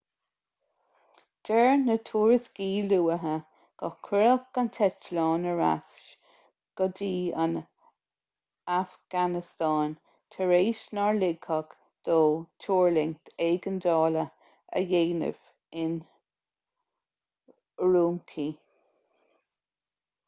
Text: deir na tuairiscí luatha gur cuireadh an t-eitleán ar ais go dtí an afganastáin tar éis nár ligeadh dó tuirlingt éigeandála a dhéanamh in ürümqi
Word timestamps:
deir 1.47 1.67
na 1.79 1.95
tuairiscí 2.09 2.67
luatha 2.93 3.33
gur 3.81 3.97
cuireadh 4.07 4.57
an 4.61 4.69
t-eitleán 4.77 5.43
ar 5.51 5.59
ais 5.65 5.99
go 6.81 6.87
dtí 6.99 7.09
an 7.43 7.51
afganastáin 8.77 9.93
tar 10.37 10.53
éis 10.57 10.81
nár 10.99 11.19
ligeadh 11.25 11.75
dó 12.09 12.17
tuirlingt 12.65 13.29
éigeandála 13.49 14.23
a 14.79 14.81
dhéanamh 14.95 15.43
in 15.85 15.93
ürümqi 17.89 18.47